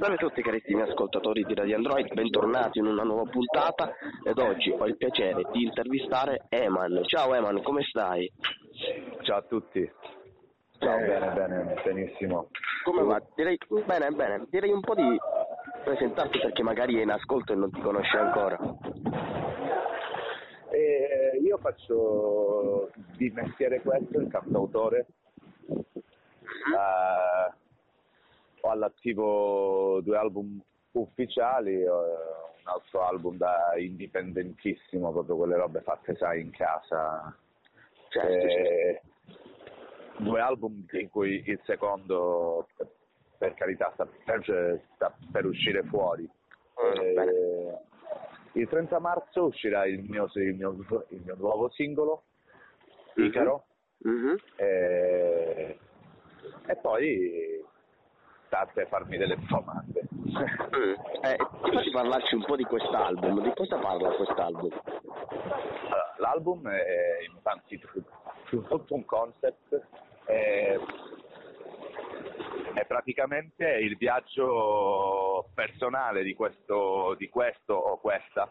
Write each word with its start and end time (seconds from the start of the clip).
Salve 0.00 0.14
a 0.14 0.18
tutti 0.18 0.40
carissimi 0.40 0.80
ascoltatori 0.80 1.44
di 1.44 1.54
Radio 1.54 1.76
Android, 1.76 2.10
bentornati 2.14 2.78
in 2.78 2.86
una 2.86 3.02
nuova 3.02 3.28
puntata 3.28 3.92
ed 4.24 4.38
oggi 4.38 4.70
ho 4.70 4.86
il 4.86 4.96
piacere 4.96 5.42
di 5.52 5.64
intervistare 5.64 6.46
Eman. 6.48 7.02
Ciao 7.04 7.34
Eman, 7.34 7.60
come 7.60 7.82
stai? 7.82 8.32
Ciao 9.20 9.36
a 9.36 9.42
tutti. 9.42 9.92
Ciao, 10.78 10.96
eh, 10.96 11.06
bene, 11.06 11.32
bene, 11.34 11.82
benissimo. 11.84 12.48
Come 12.82 13.02
va? 13.02 13.22
Direi, 13.34 13.58
bene, 13.84 14.10
bene, 14.12 14.46
direi 14.48 14.70
un 14.70 14.80
po' 14.80 14.94
di 14.94 15.18
presentarti 15.84 16.38
perché 16.38 16.62
magari 16.62 16.96
è 16.96 17.02
in 17.02 17.10
ascolto 17.10 17.52
e 17.52 17.56
non 17.56 17.70
ti 17.70 17.82
conosce 17.82 18.16
ancora. 18.16 18.58
Eh, 20.70 21.38
io 21.42 21.58
faccio 21.58 22.90
di 23.18 23.30
mestiere 23.34 23.82
questo 23.82 24.18
il 24.18 24.28
cantautore. 24.28 25.06
Uh, 25.66 27.59
ho 28.60 28.68
all'attivo 28.68 30.00
due 30.02 30.16
album 30.16 30.60
ufficiali, 30.92 31.82
uh, 31.82 31.90
un 31.90 32.64
altro 32.64 33.02
album 33.02 33.36
da 33.36 33.74
indipendentissimo, 33.76 35.12
proprio 35.12 35.36
quelle 35.36 35.56
robe 35.56 35.80
fatte 35.80 36.14
sai 36.16 36.40
in 36.40 36.50
casa. 36.50 37.36
Certo, 38.08 38.46
eh, 38.46 38.50
certo. 38.50 40.22
Due 40.22 40.40
album 40.40 40.84
in 40.92 41.08
cui 41.08 41.42
il 41.46 41.60
secondo 41.64 42.66
per 43.38 43.54
carità 43.54 43.90
sta 43.94 44.06
per, 44.24 44.82
sta 44.94 45.16
per 45.32 45.46
uscire 45.46 45.82
fuori. 45.84 46.22
Mm, 46.24 47.18
eh, 47.18 47.78
il 48.52 48.68
30 48.68 48.98
marzo 48.98 49.44
uscirà 49.46 49.86
il 49.86 50.02
mio, 50.02 50.28
il 50.34 50.54
mio, 50.54 50.76
il 51.08 51.22
mio 51.24 51.36
nuovo 51.36 51.70
singolo, 51.70 52.24
mhm. 53.14 53.24
Icaro, 53.24 53.64
mm-hmm. 54.06 54.34
e, 54.56 55.78
e, 56.66 56.76
poi 56.76 57.64
state 58.50 58.82
a 58.82 58.86
farmi 58.86 59.16
delle 59.16 59.38
domande. 59.48 60.08
Mm. 60.12 60.94
Eh, 61.22 61.36
ti 61.62 61.70
faccio 61.72 61.90
parlarci 61.92 62.34
un 62.34 62.44
po' 62.44 62.56
di 62.56 62.64
quest'album, 62.64 63.42
di 63.42 63.52
cosa 63.54 63.78
parla 63.78 64.10
quest'album? 64.10 64.70
Allora, 65.84 66.14
l'album 66.18 66.68
è 66.68 67.18
innanzitutto 67.28 68.94
un 68.94 69.04
concept, 69.04 69.80
è 70.24 70.78
è 72.72 72.86
praticamente 72.86 73.66
il 73.66 73.96
viaggio 73.96 75.50
personale 75.54 76.22
di 76.22 76.34
questo, 76.34 77.16
di 77.18 77.28
questo 77.28 77.74
o 77.74 77.98
questa 77.98 78.48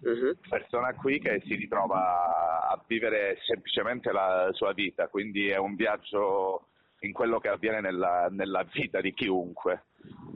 uh-huh. 0.00 0.36
persona 0.48 0.92
qui 0.94 1.20
che 1.20 1.40
si 1.46 1.54
ritrova 1.54 2.68
a 2.68 2.82
vivere 2.86 3.38
semplicemente 3.46 4.10
la 4.12 4.48
sua 4.52 4.72
vita, 4.72 5.08
quindi 5.08 5.48
è 5.48 5.56
un 5.56 5.76
viaggio 5.76 6.69
in 7.00 7.12
quello 7.12 7.38
che 7.38 7.48
avviene 7.48 7.80
nella, 7.80 8.28
nella 8.30 8.64
vita 8.64 9.00
di 9.00 9.12
chiunque. 9.12 9.84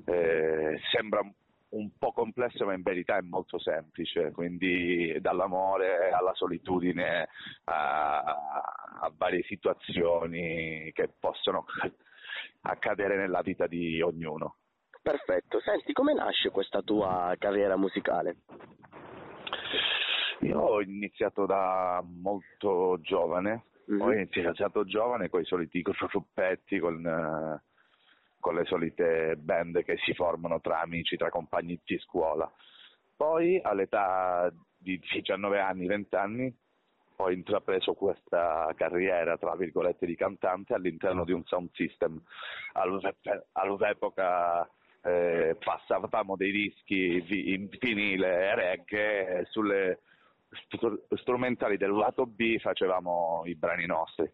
Eh, 0.06 0.78
sembra 0.92 1.20
un 1.74 1.90
po' 1.98 2.12
complesso 2.12 2.64
ma 2.64 2.74
in 2.74 2.82
verità 2.82 3.16
è 3.16 3.22
molto 3.22 3.58
semplice, 3.58 4.30
quindi 4.32 5.16
dall'amore 5.20 6.10
alla 6.10 6.34
solitudine 6.34 7.28
a, 7.64 8.20
a 9.00 9.12
varie 9.16 9.42
situazioni 9.42 10.90
che 10.92 11.10
possono 11.18 11.64
accadere 12.62 13.16
nella 13.16 13.42
vita 13.42 13.66
di 13.66 14.00
ognuno. 14.00 14.56
Perfetto, 15.02 15.60
senti 15.60 15.92
come 15.92 16.14
nasce 16.14 16.50
questa 16.50 16.80
tua 16.80 17.34
carriera 17.38 17.76
musicale? 17.76 18.36
Io 20.40 20.58
ho 20.58 20.80
iniziato 20.80 21.44
da 21.46 22.02
molto 22.04 22.98
giovane, 23.00 23.64
mm-hmm. 23.90 24.00
ho 24.00 24.12
iniziato 24.12 24.84
giovane 24.84 25.28
con 25.28 25.40
i 25.40 25.44
soliti 25.44 25.82
gruppetti, 25.82 26.78
con, 26.78 27.60
con 28.40 28.54
le 28.54 28.64
solite 28.64 29.36
band 29.36 29.82
che 29.84 29.96
si 30.04 30.14
formano 30.14 30.60
tra 30.60 30.80
amici, 30.80 31.16
tra 31.16 31.30
compagni 31.30 31.80
di 31.84 31.98
scuola. 31.98 32.50
Poi 33.16 33.60
all'età 33.62 34.52
di 34.76 34.98
19 34.98 35.60
anni, 35.60 35.86
20 35.86 36.14
anni 36.16 36.54
ho 37.16 37.30
intrapreso 37.30 37.94
questa 37.94 38.72
carriera, 38.76 39.36
tra 39.36 39.54
virgolette, 39.54 40.04
di 40.06 40.16
cantante 40.16 40.74
all'interno 40.74 41.24
di 41.24 41.32
un 41.32 41.44
sound 41.44 41.70
system. 41.72 42.20
All'epoca 43.52 44.68
eh, 45.02 45.56
passavamo 45.62 46.34
dei 46.36 46.50
dischi 46.50 47.52
in 47.54 47.68
vinile 47.78 48.50
e 48.50 48.54
reggae 48.54 49.46
sulle 49.50 50.00
strumentali 51.16 51.76
del 51.76 51.92
lato 51.92 52.26
B 52.26 52.58
facevamo 52.58 53.42
i 53.46 53.54
brani 53.54 53.86
nostri. 53.86 54.30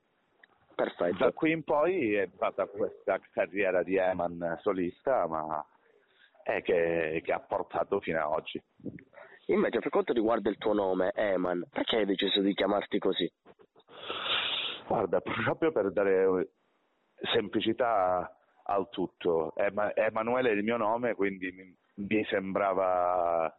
Perfetto. 0.75 1.17
Da 1.19 1.33
qui 1.33 1.53
in 1.53 1.63
poi 1.63 2.15
è 2.15 2.29
stata 2.35 2.67
questa 2.67 3.21
carriera 3.33 3.83
di 3.83 3.97
Eman 3.97 4.59
solista, 4.63 5.27
ma 5.27 5.65
è 6.43 6.63
che, 6.63 7.21
che 7.23 7.33
ha 7.33 7.41
portato 7.41 8.01
fino 8.01 8.19
ad 8.19 8.33
oggi. 8.33 8.63
Invece 9.47 9.81
per 9.81 9.91
quanto 9.91 10.13
riguarda 10.13 10.49
il 10.49 10.57
tuo 10.57 10.73
nome, 10.73 11.13
Eman, 11.15 11.67
perché 11.71 11.97
hai 11.97 12.07
deciso 12.07 12.41
di 12.41 12.55
chiamarti 12.55 12.99
così? 12.99 13.31
Guarda, 14.87 15.21
proprio 15.21 15.71
per 15.71 15.93
dare 15.93 16.51
semplicità 17.33 18.35
al 18.65 18.89
tutto. 18.89 19.53
Emanuele 19.57 20.51
è 20.51 20.53
il 20.53 20.63
mio 20.63 20.77
nome, 20.77 21.15
quindi 21.15 21.77
mi 21.95 22.25
sembrava 22.25 23.55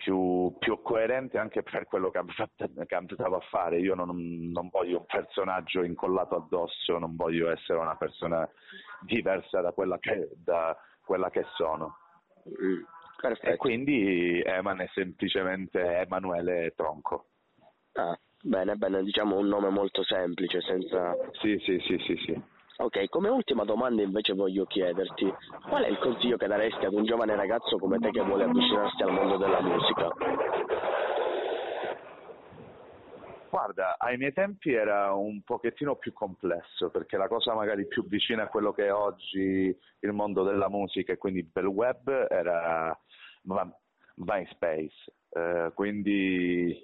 più, 0.00 0.56
più, 0.58 0.80
coerente 0.80 1.36
anche 1.36 1.62
per 1.62 1.84
quello 1.84 2.10
che 2.10 2.18
andavo 2.18 3.36
a 3.36 3.46
fare. 3.50 3.78
Io 3.78 3.94
non, 3.94 4.08
non, 4.50 4.68
voglio 4.70 5.00
un 5.00 5.06
personaggio 5.06 5.82
incollato 5.82 6.36
addosso, 6.36 6.98
non 6.98 7.14
voglio 7.16 7.50
essere 7.50 7.78
una 7.78 7.96
persona 7.96 8.48
diversa 9.02 9.60
da 9.60 9.72
quella 9.72 9.98
che, 9.98 10.30
da 10.42 10.74
quella 11.04 11.28
che 11.28 11.44
sono. 11.54 11.96
Mm. 12.48 12.82
E 13.42 13.56
quindi 13.58 14.40
Eman 14.40 14.80
è 14.80 14.88
semplicemente 14.94 15.78
Emanuele 15.80 16.72
Tronco. 16.74 17.26
Ah, 17.92 18.18
bene, 18.42 18.76
bene, 18.76 19.02
diciamo 19.02 19.36
un 19.36 19.46
nome 19.46 19.68
molto 19.68 20.02
semplice, 20.02 20.62
senza... 20.62 21.14
Sì, 21.32 21.58
sì, 21.58 21.78
sì, 21.80 21.98
sì, 21.98 22.16
sì. 22.24 22.42
Ok, 22.80 23.10
come 23.10 23.28
ultima 23.28 23.64
domanda 23.64 24.00
invece 24.00 24.32
voglio 24.32 24.64
chiederti, 24.64 25.30
qual 25.68 25.84
è 25.84 25.88
il 25.88 25.98
consiglio 25.98 26.38
che 26.38 26.46
daresti 26.46 26.86
ad 26.86 26.94
un 26.94 27.04
giovane 27.04 27.36
ragazzo 27.36 27.76
come 27.76 27.98
te 27.98 28.08
che 28.08 28.22
vuole 28.22 28.44
avvicinarsi 28.44 29.02
al 29.02 29.12
mondo 29.12 29.36
della 29.36 29.60
musica? 29.60 30.08
Guarda, 33.50 33.96
ai 33.98 34.16
miei 34.16 34.32
tempi 34.32 34.72
era 34.72 35.12
un 35.12 35.42
pochettino 35.42 35.96
più 35.96 36.14
complesso, 36.14 36.88
perché 36.88 37.18
la 37.18 37.28
cosa 37.28 37.52
magari 37.52 37.86
più 37.86 38.06
vicina 38.06 38.44
a 38.44 38.48
quello 38.48 38.72
che 38.72 38.86
è 38.86 38.92
oggi 38.94 39.76
il 39.98 40.12
mondo 40.12 40.42
della 40.42 40.70
musica 40.70 41.12
e 41.12 41.18
quindi 41.18 41.50
del 41.52 41.66
web 41.66 42.08
era 42.30 42.98
MySpace. 44.14 45.12
Eh, 45.28 45.70
quindi 45.74 46.82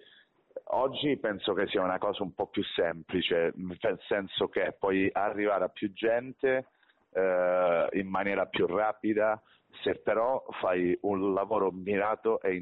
oggi 0.71 1.17
penso 1.19 1.53
che 1.53 1.67
sia 1.67 1.83
una 1.83 1.99
cosa 1.99 2.23
un 2.23 2.35
po' 2.35 2.47
più 2.47 2.63
semplice, 2.63 3.53
nel 3.57 4.01
senso 4.07 4.49
che 4.49 4.75
puoi 4.79 5.09
arrivare 5.13 5.65
a 5.65 5.69
più 5.69 5.93
gente 5.93 6.69
eh, 7.13 7.89
in 7.93 8.09
maniera 8.09 8.47
più 8.47 8.67
rapida, 8.67 9.41
se 9.83 9.97
però 9.97 10.45
fai 10.61 10.97
un 11.03 11.35
lavoro 11.35 11.71
mirato 11.71 12.41
e 12.41 12.55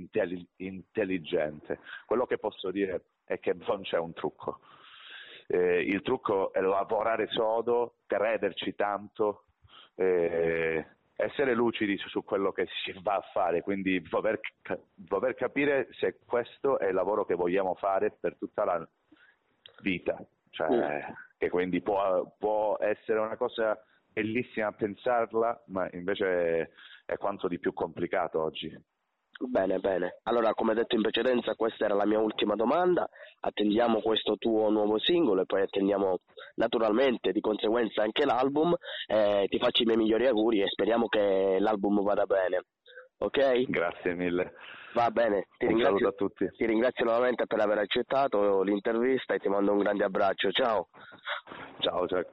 intelligente. 0.56 1.78
Quello 2.06 2.26
che 2.26 2.38
posso 2.38 2.70
dire 2.70 3.04
è 3.24 3.38
che 3.38 3.54
non 3.66 3.82
c'è 3.82 3.98
un 3.98 4.12
trucco. 4.12 4.60
Eh, 5.46 5.80
il 5.82 6.02
trucco 6.02 6.52
è 6.52 6.60
lavorare 6.60 7.28
sodo, 7.28 7.96
crederci 8.06 8.74
tanto, 8.74 9.44
eh, 9.96 10.84
essere 11.24 11.54
lucidi 11.54 11.96
su, 11.96 12.08
su, 12.08 12.24
quello 12.24 12.52
che 12.52 12.66
si 12.82 12.94
va 13.02 13.14
a 13.14 13.28
fare, 13.32 13.62
quindi 13.62 14.00
dover, 14.02 14.40
dover, 14.94 15.34
capire 15.34 15.88
se 15.92 16.18
questo 16.24 16.78
è 16.78 16.88
il 16.88 16.94
lavoro 16.94 17.24
che 17.24 17.34
vogliamo 17.34 17.74
fare 17.74 18.16
per 18.18 18.36
tutta 18.36 18.64
la 18.64 18.88
vita, 19.80 20.16
cioè, 20.50 20.68
mm. 20.68 21.12
che 21.38 21.48
quindi 21.48 21.80
può, 21.80 22.30
può 22.38 22.76
essere 22.80 23.18
una 23.18 23.36
cosa 23.36 23.78
bellissima 24.12 24.72
pensarla, 24.72 25.64
ma 25.66 25.88
invece 25.92 26.70
è 27.04 27.16
quanto 27.16 27.48
di 27.48 27.58
più 27.58 27.72
complicato 27.72 28.40
oggi. 28.40 28.72
Bene, 29.38 29.78
bene. 29.78 30.18
Allora, 30.24 30.54
come 30.54 30.74
detto 30.74 30.94
in 30.94 31.02
precedenza, 31.02 31.54
questa 31.54 31.84
era 31.84 31.94
la 31.94 32.06
mia 32.06 32.18
ultima 32.18 32.54
domanda. 32.54 33.08
Attendiamo 33.40 34.00
questo 34.00 34.36
tuo 34.36 34.70
nuovo 34.70 34.98
singolo 34.98 35.42
e 35.42 35.46
poi 35.46 35.62
attendiamo 35.62 36.18
naturalmente 36.56 37.32
di 37.32 37.40
conseguenza 37.40 38.02
anche 38.02 38.24
l'album. 38.24 38.74
Eh, 39.06 39.46
ti 39.48 39.58
faccio 39.58 39.82
i 39.82 39.86
miei 39.86 39.98
migliori 39.98 40.26
auguri 40.26 40.62
e 40.62 40.68
speriamo 40.68 41.08
che 41.08 41.56
l'album 41.58 42.02
vada 42.02 42.24
bene. 42.26 42.64
Ok? 43.18 43.64
Grazie 43.68 44.14
mille. 44.14 44.52
Va 44.94 45.10
bene, 45.10 45.48
ti, 45.58 45.66
ringrazio, 45.66 46.14
ti 46.14 46.66
ringrazio 46.66 47.04
nuovamente 47.04 47.46
per 47.46 47.58
aver 47.58 47.78
accettato 47.78 48.62
l'intervista 48.62 49.34
e 49.34 49.40
ti 49.40 49.48
mando 49.48 49.72
un 49.72 49.78
grande 49.78 50.04
abbraccio. 50.04 50.52
Ciao. 50.52 50.88
Ciao, 51.80 52.06
ciao. 52.06 52.24